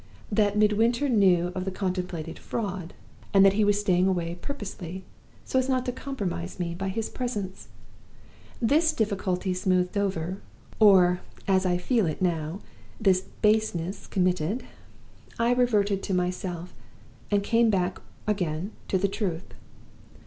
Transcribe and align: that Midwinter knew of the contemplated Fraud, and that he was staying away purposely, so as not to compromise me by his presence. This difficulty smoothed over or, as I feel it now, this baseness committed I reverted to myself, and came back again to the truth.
that 0.31 0.57
Midwinter 0.57 1.07
knew 1.07 1.51
of 1.53 1.63
the 1.63 1.69
contemplated 1.69 2.39
Fraud, 2.39 2.95
and 3.35 3.45
that 3.45 3.53
he 3.53 3.63
was 3.63 3.79
staying 3.79 4.07
away 4.07 4.35
purposely, 4.41 5.03
so 5.45 5.59
as 5.59 5.69
not 5.69 5.85
to 5.85 5.91
compromise 5.91 6.59
me 6.59 6.73
by 6.73 6.89
his 6.89 7.07
presence. 7.07 7.67
This 8.59 8.93
difficulty 8.93 9.53
smoothed 9.53 9.95
over 9.95 10.41
or, 10.79 11.21
as 11.47 11.67
I 11.67 11.77
feel 11.77 12.07
it 12.07 12.19
now, 12.19 12.61
this 12.99 13.25
baseness 13.43 14.07
committed 14.07 14.63
I 15.37 15.53
reverted 15.53 16.01
to 16.01 16.15
myself, 16.15 16.73
and 17.29 17.43
came 17.43 17.69
back 17.69 17.99
again 18.27 18.71
to 18.87 18.97
the 18.97 19.07
truth. 19.07 19.53